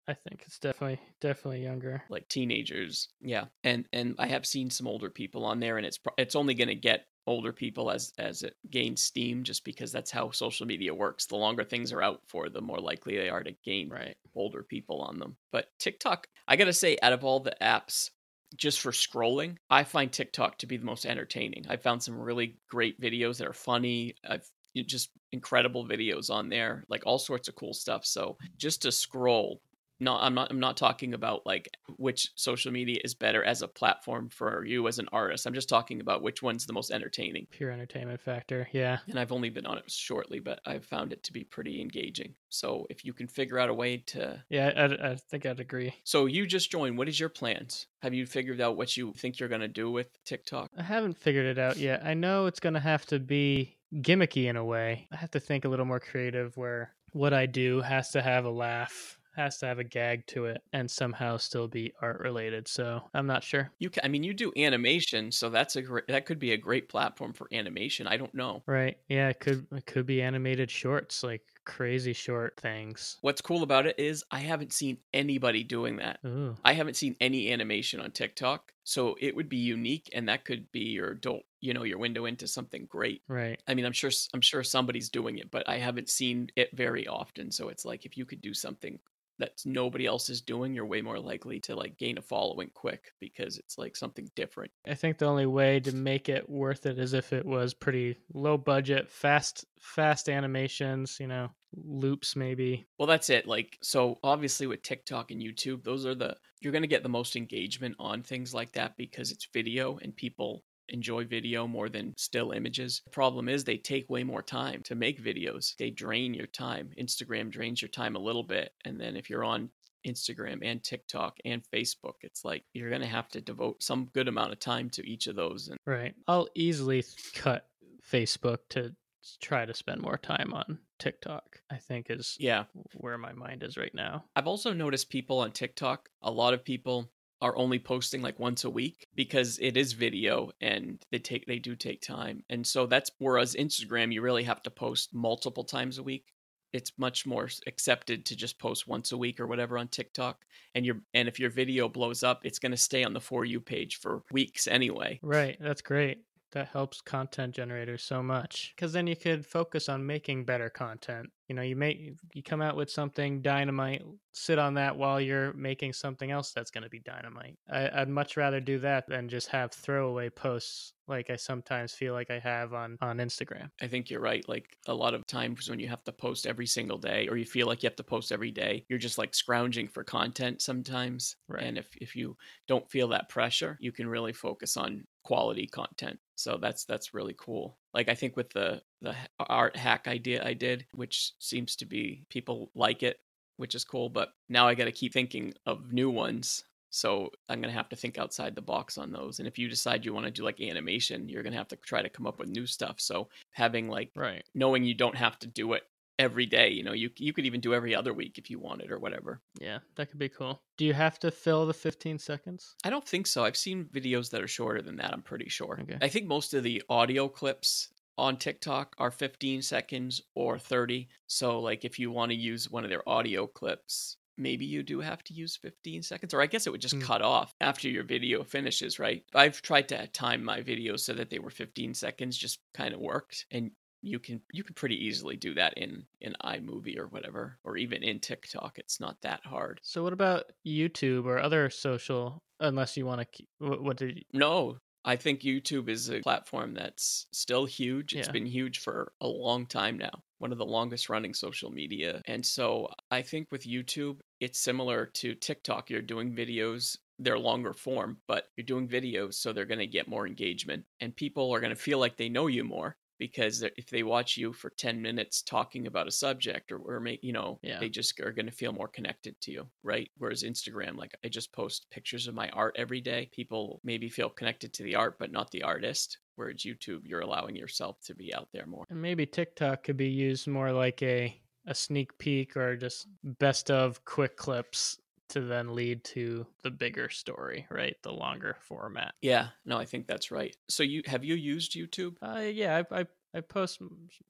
[0.08, 2.04] I think it's definitely definitely younger.
[2.10, 5.98] like teenagers yeah and and i have seen some older people on there and it's
[5.98, 9.92] pro- it's only going to get older people as as it gains steam just because
[9.92, 13.30] that's how social media works the longer things are out for the more likely they
[13.30, 14.16] are to gain Right.
[14.36, 15.36] older people on them.
[15.52, 18.12] But TikTok, I gotta say, out of all the apps,
[18.56, 21.66] just for scrolling, I find TikTok to be the most entertaining.
[21.68, 24.16] I found some really great videos that are funny.
[24.30, 28.06] I've just incredible videos on there, like all sorts of cool stuff.
[28.06, 29.62] So just to scroll,
[30.00, 30.52] no, I'm not.
[30.52, 34.88] I'm not talking about like which social media is better as a platform for you
[34.88, 35.46] as an artist.
[35.46, 37.48] I'm just talking about which one's the most entertaining.
[37.52, 38.68] Pure entertainment factor.
[38.72, 39.00] Yeah.
[39.08, 42.36] And I've only been on it shortly, but I've found it to be pretty engaging.
[42.50, 45.94] So if you can figure out a way to Yeah, I, I think I'd agree.
[46.04, 46.98] So you just joined.
[46.98, 47.88] What is your plans?
[48.02, 50.70] Have you figured out what you think you're gonna do with TikTok?
[50.78, 52.04] I haven't figured it out yet.
[52.06, 55.08] I know it's going to have to be gimmicky in a way.
[55.12, 58.46] I have to think a little more creative where what I do has to have
[58.46, 62.68] a laugh, has to have a gag to it, and somehow still be art related.
[62.68, 63.72] So I'm not sure.
[63.80, 66.08] You can, I mean, you do animation, so that's a great.
[66.08, 68.08] That could be a great platform for animation.
[68.08, 68.64] I don't know.
[68.68, 68.98] Right.
[69.08, 73.18] Yeah, it could it could be animated shorts, like crazy short things.
[73.22, 76.20] What's cool about it is I haven't seen anybody doing that.
[76.26, 76.56] Ooh.
[76.64, 80.72] I haven't seen any animation on TikTok, so it would be unique, and that could
[80.72, 83.24] be your adult, you know, your window into something great.
[83.28, 83.60] Right.
[83.68, 87.08] I mean, I'm sure I'm sure somebody's doing it, but I haven't seen it very
[87.08, 87.52] often.
[87.52, 89.00] So it's like if you could do something
[89.40, 93.12] that nobody else is doing, you're way more likely to like gain a following quick
[93.20, 94.72] because it's like something different.
[94.88, 98.18] I think the only way to make it worth it is if it was pretty
[98.34, 102.86] low budget, fast fast animations, you know, loops maybe.
[102.98, 103.48] Well, that's it.
[103.48, 107.10] Like, so obviously with TikTok and YouTube, those are the, you're going to get the
[107.10, 112.14] most engagement on things like that because it's video and people enjoy video more than
[112.18, 113.02] still images.
[113.06, 115.76] The problem is they take way more time to make videos.
[115.78, 116.90] They drain your time.
[117.00, 118.72] Instagram drains your time a little bit.
[118.86, 119.70] And then if you're on
[120.06, 124.28] Instagram and TikTok and Facebook, it's like you're going to have to devote some good
[124.28, 125.68] amount of time to each of those.
[125.68, 126.14] And Right.
[126.28, 127.68] I'll easily cut
[128.10, 128.96] Facebook to
[129.42, 131.60] try to spend more time on TikTok.
[131.72, 134.26] I think is yeah, where my mind is right now.
[134.36, 137.10] I've also noticed people on TikTok, a lot of people
[137.42, 141.60] are only posting like once a week because it is video and they take they
[141.60, 142.44] do take time.
[142.50, 146.32] And so that's whereas Instagram you really have to post multiple times a week.
[146.74, 150.44] It's much more accepted to just post once a week or whatever on TikTok.
[150.74, 153.46] And your and if your video blows up, it's going to stay on the for
[153.46, 155.20] you page for weeks anyway.
[155.22, 155.58] Right.
[155.60, 156.20] That's great.
[156.56, 161.30] That helps content generators so much because then you could focus on making better content.
[161.50, 165.52] You know, you make you come out with something dynamite, sit on that while you're
[165.52, 167.58] making something else that's going to be dynamite.
[167.70, 172.14] I, I'd much rather do that than just have throwaway posts like I sometimes feel
[172.14, 173.70] like I have on on Instagram.
[173.82, 174.48] I think you're right.
[174.48, 177.46] Like a lot of times when you have to post every single day or you
[177.46, 181.36] feel like you have to post every day, you're just like scrounging for content sometimes.
[181.50, 181.64] Right.
[181.64, 182.38] And if, if you
[182.68, 186.20] don't feel that pressure, you can really focus on quality content.
[186.36, 187.78] So that's that's really cool.
[187.94, 192.26] Like I think with the the art hack idea I did, which seems to be
[192.30, 193.18] people like it,
[193.58, 196.64] which is cool, but now I got to keep thinking of new ones.
[196.92, 199.40] So I'm going to have to think outside the box on those.
[199.40, 201.76] And if you decide you want to do like animation, you're going to have to
[201.78, 203.02] try to come up with new stuff.
[203.02, 204.44] So having like Right.
[204.54, 205.84] knowing you don't have to do it
[206.20, 208.92] every day, you know, you you could even do every other week if you wanted
[208.92, 209.42] or whatever.
[209.60, 210.64] Yeah, that could be cool.
[210.78, 212.76] Do you have to fill the 15 seconds?
[212.84, 213.44] I don't think so.
[213.44, 215.80] I've seen videos that are shorter than that, I'm pretty sure.
[215.82, 215.98] Okay.
[216.02, 221.10] I think most of the audio clips on TikTok are 15 seconds or 30.
[221.28, 225.00] So like if you want to use one of their audio clips, maybe you do
[225.02, 227.00] have to use 15 seconds or I guess it would just Hmm.
[227.00, 229.24] cut off after your video finishes, right?
[229.34, 233.00] I've tried to time my videos so that they were 15 seconds just kind of
[233.00, 233.72] worked and
[234.06, 238.04] you can you can pretty easily do that in in iMovie or whatever or even
[238.04, 238.78] in TikTok.
[238.80, 239.82] It's not that hard.
[239.84, 244.18] So what about YouTube or other social unless you want to keep what, what did
[244.18, 248.14] you, No, I think YouTube is a platform that's still huge.
[248.16, 248.32] It's Yeah.
[248.32, 252.22] been huge for a long time now, one of the longest running social media.
[252.26, 255.90] And so I think with YouTube, it's similar to TikTok.
[255.90, 260.08] You're doing videos, they're longer form, but you're doing videos, so they're going to get
[260.08, 260.86] more engagement.
[261.00, 264.38] And people are going to feel like they know you more because if they watch
[264.38, 267.80] you for 10 minutes talking about a subject or, or make, you know, Yeah.
[267.80, 270.10] they just are going to feel more connected to you, right?
[270.18, 273.30] Whereas Instagram, like I just post pictures of my art every day.
[273.32, 276.18] People maybe feel connected to the art, but not the artist.
[276.36, 278.86] Whereas YouTube, you're allowing yourself to be out there more.
[278.90, 283.72] and maybe TikTok could be used more like a a sneak peek or just best
[283.72, 285.00] of quick clips
[285.36, 287.96] to then lead to the bigger story, right?
[288.04, 289.14] The longer format.
[289.22, 290.56] Yeah, no, I think that's right.
[290.70, 292.16] So you have you used YouTube?
[292.22, 293.80] Uh, yeah, I, I I post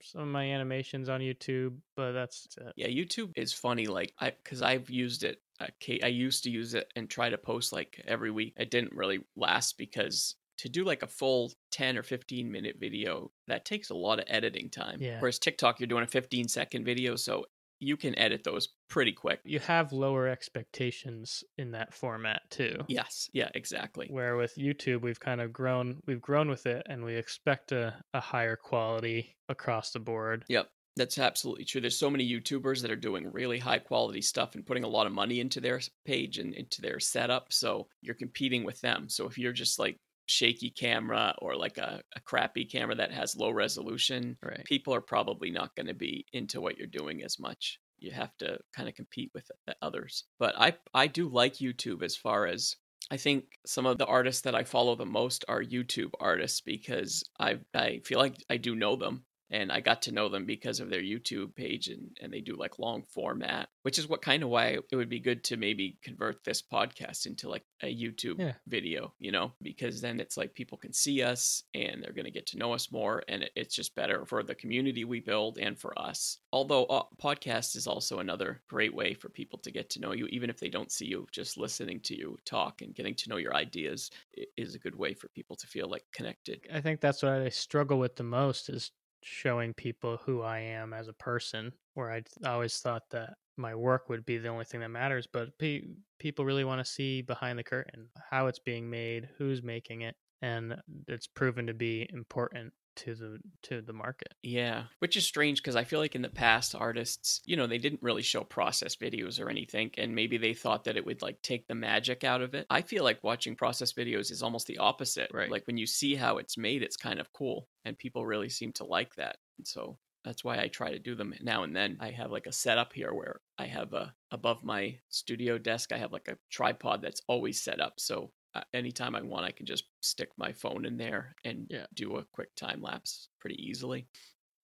[0.02, 2.74] some of my animations on YouTube, but that's it.
[2.76, 3.86] Yeah, YouTube is funny.
[3.86, 5.42] Like I, because I've used it.
[5.62, 8.54] Okay, I used to use it and try to post like every week.
[8.58, 13.30] It didn't really last because to do like a full 10 or 15 minute video
[13.48, 15.20] that takes a lot of editing time Yeah.
[15.20, 17.46] whereas tiktok you're doing a 15 second video so
[17.80, 22.78] you can edit those pretty quick You have lower expectations in that format too.
[22.88, 27.04] yes yeah exactly Where with YouTube, we've kind of grown, we've grown with it, and
[27.04, 30.46] we expect a, a higher quality across the board.
[30.50, 30.70] Yep.
[30.98, 31.82] That's absolutely true.
[31.82, 35.06] There's so many YouTubers that are doing really high quality stuff and putting a lot
[35.08, 37.52] of money into their page and into their setup.
[37.52, 39.10] So you're competing with them.
[39.10, 43.36] So if you're just like shaky camera or like a, a crappy camera that has
[43.36, 44.64] low resolution, Right.
[44.66, 47.80] people are probably not going to be into what you're doing as much.
[48.00, 50.26] You have to kind of compete with the others.
[50.40, 52.76] But I I do like YouTube as far as
[53.12, 57.24] I think some of the artists that I follow the most are YouTube artists because
[57.40, 60.80] I I feel like I do know them and I got to know them because
[60.80, 64.44] of their YouTube page and, and they do like long format, which is what kind
[64.44, 68.40] of why it would be good to maybe convert this podcast into like a YouTube
[68.40, 68.54] Yeah.
[68.68, 72.32] video, you know, because then it's like people can see us and they're going to
[72.32, 75.58] get to know us more and it, it's just better for the community we build
[75.58, 76.40] and for us.
[76.52, 80.26] Although uh, podcast is also another great way for people to get to know you,
[80.28, 83.38] even if they don't see you, just listening to you talk and getting to know
[83.38, 84.10] your ideas
[84.58, 86.62] is a good way for people to feel like connected.
[86.74, 88.92] I think that's what I struggle with the most is
[89.26, 91.74] showing people who I am as a person.
[91.96, 95.58] Where I always thought that my work would be the only thing that matters, but
[95.58, 95.88] pe-
[96.20, 100.16] people really want to see behind the curtain how it's being made, who's making it,
[100.42, 100.76] and
[101.08, 104.34] it's proven to be important to the to the market.
[104.42, 107.78] Yeah, which is strange because I feel like in the past, artists, you know, they
[107.78, 111.42] didn't really show process videos or anything, and maybe they thought that it would like
[111.42, 112.66] take the magic out of it.
[112.70, 115.32] I feel like watching process videos is almost the opposite.
[115.34, 115.52] Right.
[115.52, 118.72] Like when you see how it's made, it's kind of cool, and people really seem
[118.74, 119.38] to like that.
[119.58, 121.98] And so that's why I try to do them now and then.
[122.00, 125.98] I have like a setup here where I have a above my studio desk, I
[125.98, 127.94] have like a tripod that's always set up.
[127.98, 128.32] So
[128.74, 131.86] anytime I want, I can just stick my phone in there and Yeah.
[131.94, 134.08] do a quick time lapse pretty easily.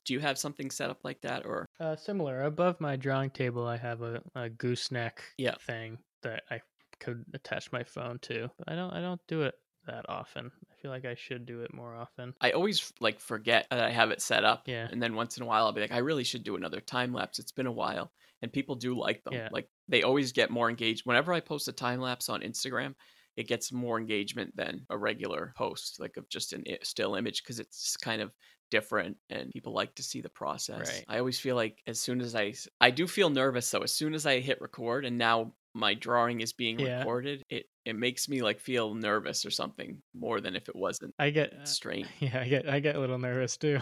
[0.06, 3.67] Do you have something set up like that, or Uh, similar above my drawing table,
[3.67, 5.56] I have a, a gooseneck Yeah.
[5.65, 6.62] thing that I
[6.99, 8.49] could attach my phone to.
[8.67, 9.56] I don't I don't do it
[9.88, 10.51] that often.
[10.71, 12.36] I feel like I should do it more often.
[12.39, 14.88] I always like forget that I have it set up, Yeah.
[14.91, 17.13] and then once in a while I'll be like, I really should do another time
[17.13, 17.39] lapse.
[17.39, 18.12] It's been a while,
[18.43, 19.34] and people do like them.
[19.34, 19.49] Yeah.
[19.51, 21.06] Like they always get more engaged.
[21.08, 22.93] Whenever I post a time lapse on Instagram,
[23.38, 27.60] it gets more engagement than a regular post, like of just an still image, because
[27.60, 28.32] it's kind of
[28.70, 31.04] different and people like to see the process.
[31.04, 31.06] Right.
[31.08, 34.13] I always feel like as soon as I, I do feel nervous though, as soon
[34.13, 37.06] as I hit record and now my drawing is being Yeah.
[37.06, 41.15] recorded, it it makes me like feel nervous or something more than if it wasn't.
[41.20, 42.10] I get uh, Strange.
[42.20, 43.80] Yeah, I get I get a little nervous too.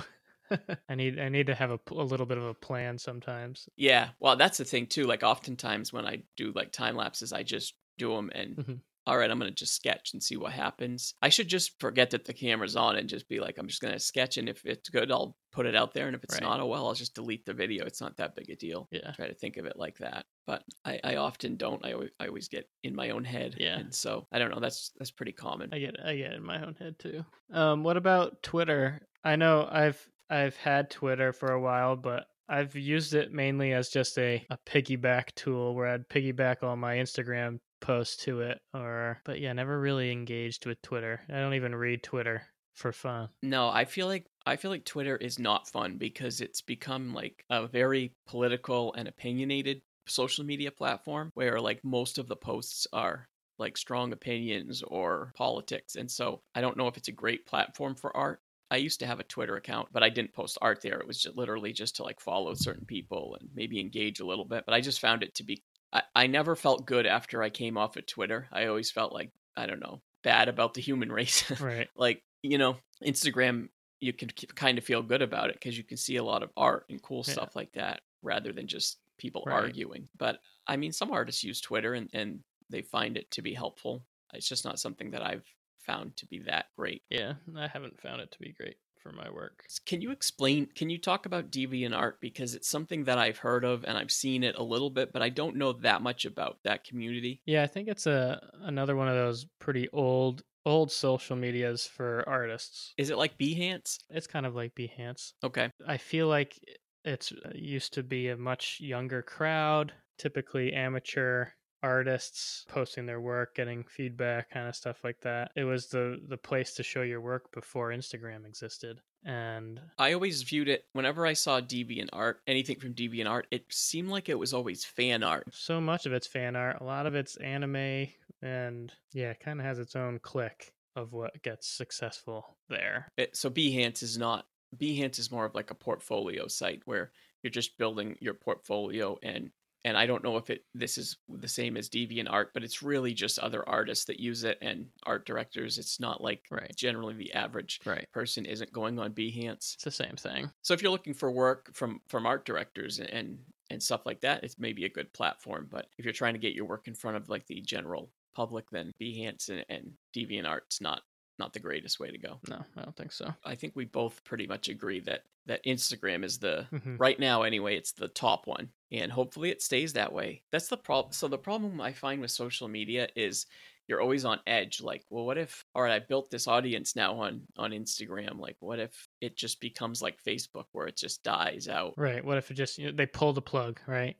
[0.89, 3.67] I need I need to have a, a little bit of a plan sometimes.
[3.77, 5.05] Yeah, well, that's the thing too.
[5.05, 8.81] Like, oftentimes when I do like time lapses, I just do them and Mhm.
[9.09, 11.15] All right, I'm going to just sketch and see what happens.
[11.21, 13.93] I should just forget that the camera's on and just be like, I'm just going
[13.93, 14.37] to sketch.
[14.37, 16.05] And if it's good, I'll put it out there.
[16.05, 16.43] And if it's Right.
[16.43, 17.85] not, oh well, I'll just delete the video.
[17.85, 18.87] It's not that big a deal.
[18.91, 19.11] Yeah.
[19.13, 20.25] Try to think of it like that.
[20.45, 21.83] But I, I often don't.
[21.83, 23.55] I always, I always get in my own head.
[23.57, 23.79] Yeah.
[23.79, 24.59] And so I don't know.
[24.59, 25.69] That's that's pretty common.
[25.73, 27.25] I get I get in my own head too.
[27.51, 29.01] Um, what about Twitter?
[29.23, 33.89] I know I've I've had Twitter for a while, but I've used it mainly as
[33.89, 39.21] just a, a piggyback tool where I'd piggyback all my Instagram posts to it or
[39.25, 41.21] but yeah, never really engaged with Twitter.
[41.29, 42.43] I don't even read Twitter
[42.75, 43.29] for fun.
[43.43, 47.43] No, I feel like I feel like Twitter is not fun because it's become like
[47.49, 53.27] a very political and opinionated social media platform where like most of the posts are
[53.59, 55.95] like strong opinions or politics.
[55.95, 58.39] And so I don't know if it's a great platform for art.
[58.71, 60.99] I used to have a Twitter account, but I didn't post art there.
[60.99, 64.45] It was just literally just to like follow certain people and maybe engage a little
[64.45, 64.63] bit.
[64.65, 67.77] But I just found it to be I, I never felt good after I came
[67.77, 68.47] off of Twitter.
[68.51, 71.49] I always felt like, I don't know, bad about the human race.
[71.59, 71.89] Right.
[71.95, 73.67] like you know instagram
[73.99, 76.51] you can kind of feel good about it because you can see a lot of
[76.55, 77.33] art and cool Yeah.
[77.33, 79.55] stuff like that rather than just people Right.
[79.55, 83.53] arguing but i mean some artists use twitter and, and they find it to be
[83.53, 85.45] helpful it's just not something that i've
[85.85, 89.29] found to be that great Yeah, I haven't found it to be great for my
[89.29, 89.63] work.
[89.85, 93.83] Can you explain can you talk about DeviantArt because it's something that i've heard of
[93.85, 96.83] and i've seen it a little bit but i don't know that much about that
[96.83, 101.85] community Yeah, I think it's a another one of those pretty old old social medias
[101.87, 102.93] for artists.
[102.97, 105.33] is it like behance It's kind of like Behance.
[105.43, 106.59] okay I feel like
[107.05, 111.47] it's uh, used to be a much younger crowd, typically amateur
[111.83, 115.51] artists posting their work, getting feedback, kind of stuff like that.
[115.55, 119.01] It was the the place to show your work before Instagram existed.
[119.25, 124.29] And I always viewed it whenever I saw DeviantArt, anything from DeviantArt, it seemed like
[124.29, 125.43] it was always fan art.
[125.51, 128.07] so much of it's fan art, a lot of it's anime
[128.41, 133.11] and yeah, it kind of has its own clique of what gets successful there.
[133.17, 134.45] It, so Behance is not
[134.77, 137.11] Behance is more of like a portfolio site where
[137.41, 139.49] you're just building your portfolio and
[139.85, 143.13] and I don't know if it this is the same as DeviantArt, but it's really
[143.13, 145.77] just other artists that use it and art directors.
[145.77, 146.75] It's not like Right.
[146.75, 148.07] generally the average Right.
[148.13, 149.75] person isn't going on Behance.
[149.75, 150.51] It's the same thing.
[150.61, 154.43] So if you're looking for work from from art directors and and stuff like that,
[154.43, 155.67] it's maybe a good platform.
[155.69, 158.69] But if you're trying to get your work in front of like the general public,
[158.71, 161.03] then Behance and, and DeviantArt's not
[161.39, 162.39] not the greatest way to go.
[162.49, 163.33] No, I don't think so.
[163.43, 166.99] I think we both pretty much agree that that Instagram is the Mhm.
[166.99, 167.75] right now anyway.
[167.75, 170.43] It's the top one, and hopefully it stays that way.
[170.51, 171.13] That's the problem.
[171.13, 173.45] So the problem I find with social media is
[173.87, 177.15] you're always on edge like well what if all right i built this audience now
[177.21, 181.67] on on instagram like what if it just becomes like facebook where it just dies
[181.67, 182.23] out Right.
[182.23, 184.15] What if it just you know, they pull the plug, right?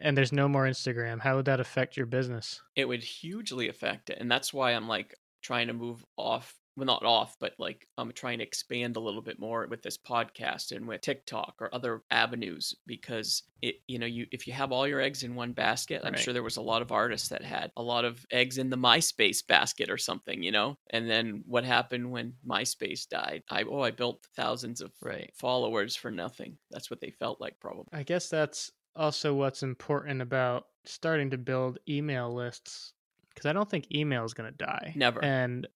[0.00, 1.20] And there's no more Instagram.
[1.20, 2.60] How would that affect your business?
[2.74, 6.86] it would hugely affect it and that's why i'm like trying to move off well
[6.86, 10.74] not off but like i'm trying to expand a little bit more with this podcast
[10.74, 14.88] and with tiktok or other avenues because it you know you if you have all
[14.88, 16.18] your eggs in one basket i'm Right.
[16.18, 18.76] sure there was a lot of artists that had a lot of eggs in the
[18.76, 23.80] myspace basket or something you know and then what happened when myspace died i oh
[23.82, 25.30] i built thousands of Right.
[25.34, 30.22] followers for nothing that's what they felt like probably I guess that's also what's important
[30.22, 32.93] about starting to build email lists
[33.34, 34.92] because I don't think email is going to die.
[34.96, 35.22] Never.
[35.24, 35.66] And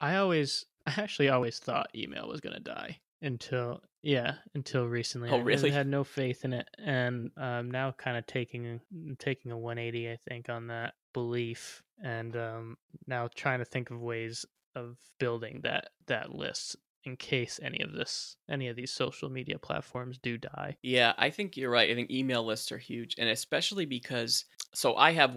[0.00, 5.30] I always, I actually always thought email was going to die until, yeah, until recently.
[5.30, 5.70] Oh, I really?
[5.70, 8.80] had no faith in it, and um, now kind of taking
[9.18, 14.00] taking a 180, I think, on that belief, and um, now trying to think of
[14.00, 14.44] ways
[14.76, 19.58] of building that that list in case any of this any of these social media
[19.58, 20.76] platforms do die.
[20.82, 21.90] Yeah, I think you're right.
[21.90, 24.44] I think email lists are huge, and especially because
[24.74, 25.36] so I have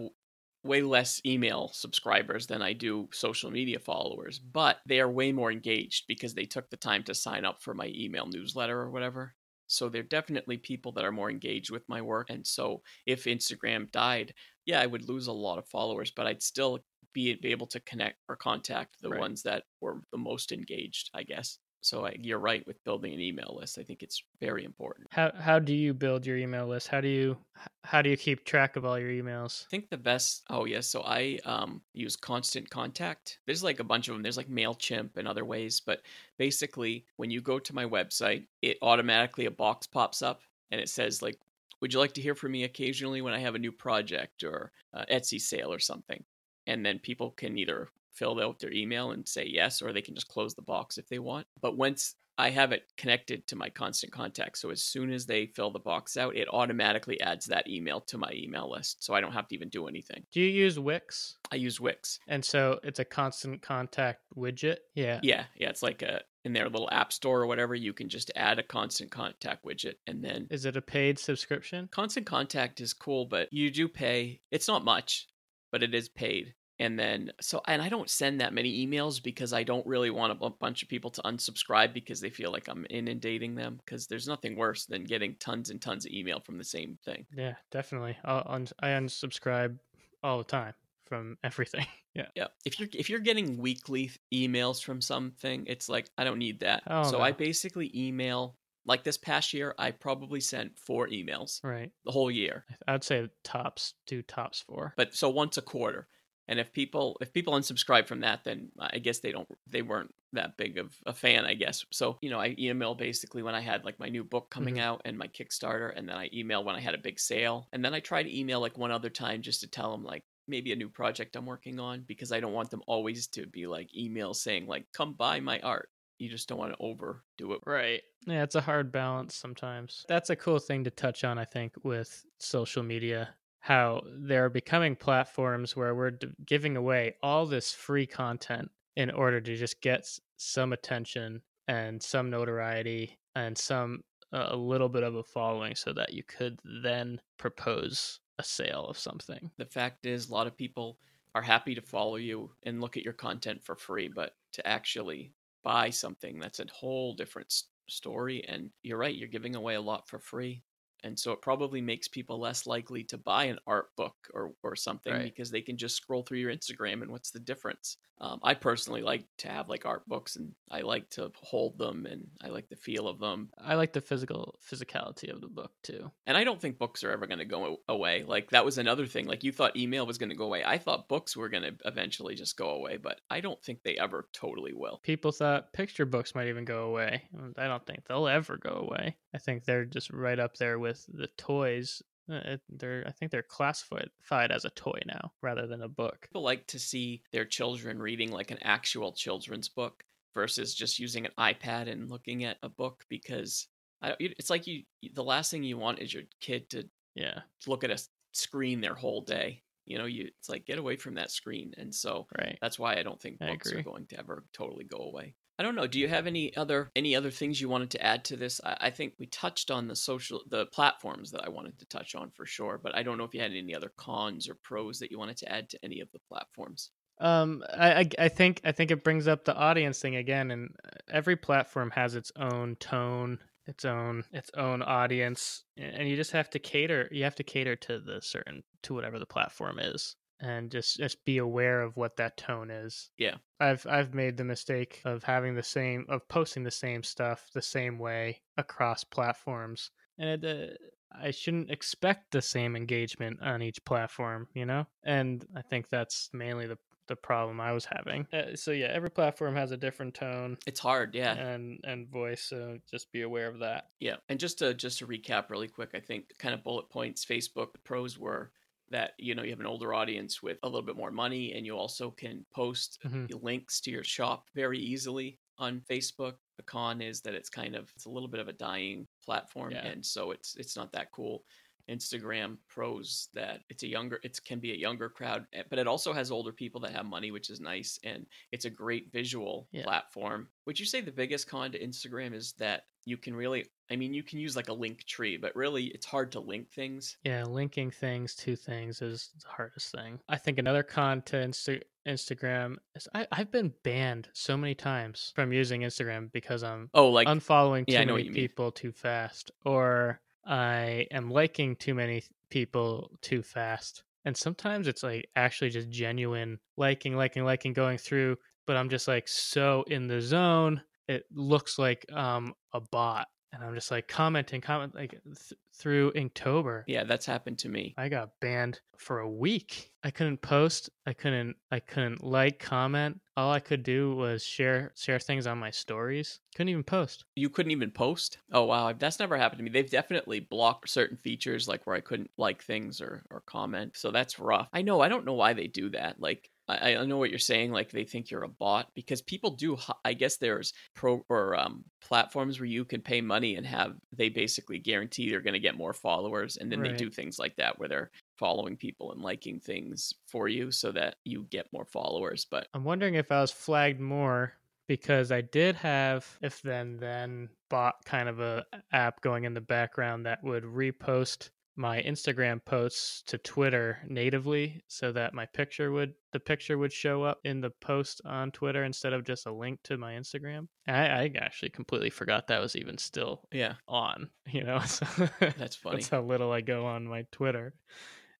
[0.64, 5.50] way less email subscribers than I do social media followers, but they are way more
[5.50, 9.34] engaged because they took the time to sign up for my email newsletter or whatever.
[9.66, 12.30] So they're definitely people that are more engaged with my work.
[12.30, 14.34] And so if Instagram died,
[14.66, 16.80] yeah, I would lose a lot of followers, but I'd still
[17.12, 19.24] be, able to connect or contact the Right.
[19.24, 21.58] ones that were the most engaged, I guess.
[21.82, 23.76] So I, you're right with building an email list.
[23.76, 25.08] I think it's very important.
[25.10, 26.86] How how do you build your email list?
[26.86, 27.36] How do you
[27.82, 29.64] how do you keep track of all your emails?
[29.66, 30.44] I think the best.
[30.48, 33.40] Oh yes, so I um use Constant Contact.
[33.46, 34.22] There's like a bunch of them.
[34.22, 36.02] There's like Mailchimp and other ways, but
[36.38, 40.40] basically, when you go to my website, it automatically a box pops up
[40.70, 41.36] and it says like,
[41.80, 44.70] "Would you like to hear from me occasionally when I have a new project or
[44.94, 46.22] uh, Etsy sale or something?"
[46.68, 50.14] And then people can either fill out their email and say yes, or they can
[50.14, 51.46] just close the box if they want.
[51.60, 54.56] But once I have it connected to my constant contact.
[54.56, 58.16] So as soon as they fill the box out, it automatically adds that email to
[58.16, 59.04] my email list.
[59.04, 60.24] So I don't have to even do anything.
[60.32, 61.36] Do you use Wix?
[61.52, 62.18] I use Wix.
[62.26, 64.78] And so it's a constant contact widget?
[64.94, 65.20] Yeah.
[65.22, 68.32] Yeah, yeah, it's like a in their little app store or whatever, you can just
[68.34, 71.88] add a constant contact widget and then Is it a paid subscription?
[71.92, 74.40] constant contact is cool, but you do pay.
[74.50, 75.28] It's not much,
[75.70, 76.54] but it is paid.
[76.82, 80.32] And then so and I don't send that many emails because I don't really want
[80.32, 84.08] a bu- bunch of people to unsubscribe because they feel like I'm inundating them because
[84.08, 87.24] there's nothing worse than getting tons and tons of email from the same thing.
[87.36, 88.16] Yeah, definitely.
[88.24, 89.78] I'll, un- I unsubscribe
[90.24, 90.74] all the time
[91.04, 91.86] from everything.
[92.14, 92.26] yeah.
[92.34, 92.48] Yeah.
[92.64, 96.82] If you're if you're getting weekly emails from something, it's like I don't need that.
[96.88, 101.92] Oh, so I basically email like this past year, I probably sent four emails Right.
[102.04, 102.64] the whole year.
[102.88, 104.94] I'd say tops, do tops four.
[104.96, 106.08] But so once a quarter.
[106.48, 110.14] And if people if people unsubscribe from that, then I guess they don't they weren't
[110.32, 111.84] that big of a fan, I guess.
[111.92, 114.78] So, you know, I email basically when I had like my new book coming Mhm.
[114.78, 117.68] out and my Kickstarter, and then I email when I had a big sale.
[117.72, 120.24] And then I try to email like one other time just to tell them like
[120.48, 123.66] maybe a new project I'm working on because I don't want them always to be
[123.66, 125.90] like emails saying like come buy my art.
[126.18, 127.60] You just don't want to overdo it.
[127.66, 128.02] Right.
[128.26, 130.04] Yeah, it's a hard balance sometimes.
[130.08, 133.34] That's a cool thing to touch on, I think, with social media.
[133.62, 139.40] How they're becoming platforms where we're d- giving away all this free content in order
[139.40, 140.06] to just get
[140.36, 144.02] some attention and some notoriety and some
[144.32, 148.86] uh, a little bit of a following so that you could then propose a sale
[148.86, 149.50] of something.
[149.58, 150.98] the fact is a lot of people
[151.34, 155.32] are happy to follow you and look at your content for free but to actually
[155.62, 160.08] buy something that's a whole different story and you're right you're giving away a lot
[160.08, 160.62] for free
[161.04, 164.76] and so it probably makes people less likely to buy an art book or, or
[164.76, 165.24] something Right.
[165.24, 169.02] because they can just scroll through your instagram and what's the difference um, i personally
[169.02, 172.68] like to have like art books and i like to hold them and i like
[172.68, 176.10] the feel of them I like the physical physicality of the book too.
[176.26, 178.24] and I don't think books are ever going to go away.
[178.26, 179.26] Like that was another thing.
[179.26, 180.62] Like you thought email was going to go away.
[180.64, 183.96] I thought books were going to eventually just go away, but I don't think they
[183.96, 185.00] ever totally will.
[185.04, 187.22] people thought picture books might even go away.
[187.56, 189.16] I don't think they'll ever go away.
[189.34, 192.02] I think they're just right up there with the toys.
[192.30, 194.10] Uh, it- They're, I think they're classified
[194.52, 196.22] as a toy now rather than a book.
[196.28, 201.26] People like to see their children reading like an actual children's book versus just using
[201.26, 203.66] an iPad and looking at a book because
[204.00, 207.40] I, don't- it's like you the last thing you want is your kid to Yeah,
[207.66, 209.62] look at a screen their whole day.
[209.86, 211.74] You know, you it's like get away from that screen.
[211.76, 212.58] And so right.
[212.60, 215.34] That's why I don't think books are going to ever totally go away.
[215.58, 215.86] I don't know.
[215.86, 218.60] Do you have any other any other things you wanted to add to this?
[218.64, 222.14] I, I think we touched on the social the platforms that I wanted to touch
[222.14, 224.98] on for sure, but I don't know if you had any other cons or pros
[224.98, 226.90] that you wanted to add to any of the platforms.
[227.20, 230.70] Um, I, I, I think, I think it brings up the audience thing again, and
[230.84, 236.32] uh, every platform has its own tone, its own, its own audience, and you just
[236.32, 237.08] have to cater.
[237.10, 241.24] You have to cater to the certain to whatever the platform is, and just just
[241.24, 243.10] be aware of what that tone is.
[243.18, 243.36] Yeah.
[243.60, 247.62] I've I've made the mistake of having the same of posting the same stuff the
[247.62, 250.74] same way across platforms, and it, uh,
[251.14, 254.86] I shouldn't expect the same engagement on each platform, you know.
[255.04, 256.78] And I think that's mainly the
[257.08, 258.26] the problem I was having.
[258.32, 261.34] Uh, so yeah, every platform has a different tone It's hard, yeah.
[261.34, 263.88] and and voice, so just be aware of that.
[264.00, 267.24] Yeah, and just to just to recap really quick, I think kind of bullet points.
[267.24, 268.52] Facebook the pros were
[268.90, 271.64] that you know you have an older audience with a little bit more money, and
[271.66, 273.42] you also can post Mhm.
[273.42, 276.34] links to your shop very easily on Facebook.
[276.56, 279.72] The con is that it's kind of it's a little bit of a dying platform,
[279.72, 279.86] Yeah.
[279.86, 281.44] and so it's it's not that cool.
[281.90, 285.86] Instagram pros that it's a younger it can be a younger crowd eh, but it
[285.86, 289.68] also has older people that have money which is nice and it's a great visual
[289.72, 289.82] Yeah.
[289.84, 293.96] platform would you say the biggest con to instagram is that you can really i
[293.96, 297.44] mean you can use like a Linktree but really it's hard to link things Yeah,
[297.44, 300.20] linking things to things is the hardest thing.
[300.28, 305.32] I think another con to Insta- Instagram is I, I've been banned so many times
[305.34, 308.34] from using Instagram because I'm oh like unfollowing too yeah, I know what many mean.
[308.34, 314.04] people too fast, or I am liking too many people too fast.
[314.24, 318.36] And sometimes it's like actually just genuine liking, liking, liking going through,
[318.66, 320.82] but I'm just like so in the zone.
[321.08, 326.12] It looks like um a bot, and I'm just like commenting, comment like th- through
[326.12, 326.84] Inktober.
[326.86, 329.90] yeah that's happened to me I got banned for a week.
[330.04, 330.90] I couldn't post.
[331.06, 331.56] I couldn't.
[331.72, 333.20] I couldn't like, comment.
[333.36, 336.38] All I could do was share share things on my stories.
[336.54, 337.24] Couldn't even post.
[337.34, 341.16] you couldn't even post oh wow that's never happened to me they've definitely blocked certain
[341.16, 345.00] features like where i couldn't like things or or comment so that's rough i know
[345.00, 346.50] i don't know why they do that like
[346.80, 347.72] I, I know what you're saying.
[347.72, 349.76] Like they think you're a bot because people do.
[350.04, 354.28] I guess there's pro or um, platforms where you can pay money and have they
[354.28, 356.92] basically guarantee they're going to get more followers, and then right.
[356.92, 360.92] they do things like that where they're following people and liking things for you so
[360.92, 362.46] that you get more followers.
[362.50, 364.54] But I'm wondering if I was flagged more
[364.88, 369.60] because I did have if then then bot kind of a app going in the
[369.60, 376.14] background that would repost my Instagram posts to Twitter natively so that my picture would
[376.32, 379.78] the picture would show up in the post on Twitter instead of just a link
[379.84, 380.68] to my Instagram.
[380.86, 384.28] I, I actually completely forgot that was even still yeah on.
[384.52, 385.06] You know, so
[385.40, 385.96] that's funny.
[385.96, 387.74] that's how little I go on my Twitter,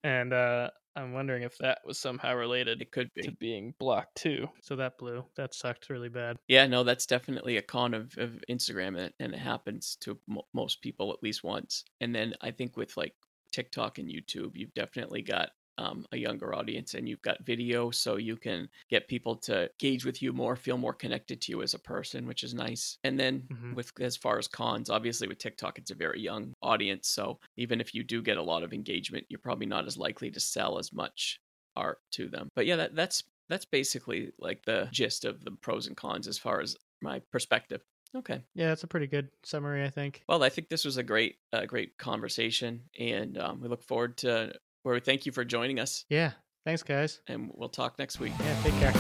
[0.05, 2.83] and uh, I'm wondering if that was somehow related.
[2.83, 4.49] It could be to being blocked too.
[4.61, 5.25] So that blew.
[5.37, 6.37] That sucked really bad.
[6.49, 10.47] Yeah, no, that's definitely a con of, of Instagram, and, and it happens to mo-
[10.53, 11.85] most people at least once.
[12.01, 13.15] And then I think with like
[13.53, 18.17] TikTok and YouTube, you've definitely got um, a younger audience and you've got video so
[18.17, 21.75] you can get people to gauge with you more feel more connected to you as
[21.75, 23.75] a person which is nice and then mm-hmm.
[23.75, 27.81] with as far as cons obviously with tiktok it's a very young audience so even
[27.81, 30.79] if you do get a lot of engagement you're probably not as likely to sell
[30.79, 31.41] as much
[31.77, 35.87] art to them but yeah that, that's that's basically like the gist of the pros
[35.87, 37.83] and cons as far as my perspective
[38.15, 38.43] Okay.
[38.55, 40.23] Yeah, that's a pretty good summary, I think.
[40.29, 44.19] Well, I think this was a great, uh, great conversation, and um, we look forward
[44.19, 44.53] to.
[44.83, 46.05] Where we thank you for joining us.
[46.09, 46.33] Yeah.
[46.65, 47.21] Thanks, guys.
[47.27, 48.33] And we'll talk next week.
[48.39, 48.63] Yeah.
[48.63, 48.93] Take care.